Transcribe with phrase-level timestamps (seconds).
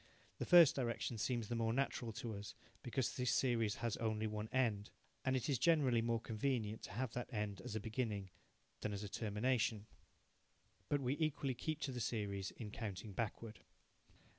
[0.39, 4.49] The first direction seems the more natural to us, because this series has only one
[4.51, 4.89] end,
[5.23, 8.31] and it is generally more convenient to have that end as a beginning
[8.79, 9.85] than as a termination.
[10.89, 13.59] But we equally keep to the series in counting backward.